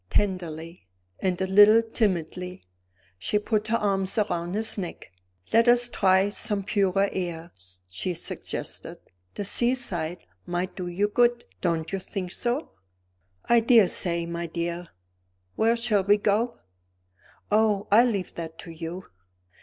Tenderly, 0.09 0.87
and 1.19 1.39
a 1.39 1.45
little 1.45 1.83
timidly, 1.83 2.63
she 3.19 3.37
put 3.37 3.67
her 3.67 3.77
arm 3.77 4.07
around 4.31 4.55
his 4.55 4.75
neck. 4.75 5.11
"Let 5.53 5.67
us 5.67 5.89
try 5.89 6.29
some 6.29 6.63
purer 6.63 7.07
air," 7.13 7.51
she 7.87 8.15
suggested; 8.15 8.97
"the 9.35 9.45
seaside 9.45 10.25
might 10.47 10.75
do 10.75 10.87
you 10.87 11.07
good. 11.07 11.43
Don't 11.61 11.91
you 11.91 11.99
think 11.99 12.31
so?" 12.31 12.71
"I 13.45 13.59
daresay, 13.59 14.25
my 14.25 14.47
dear. 14.47 14.87
Where 15.55 15.77
shall 15.77 16.03
we 16.03 16.17
go?" 16.17 16.57
"Oh, 17.51 17.87
I 17.91 18.03
leave 18.03 18.33
that 18.33 18.57
to 18.57 18.71
you." 18.71 19.05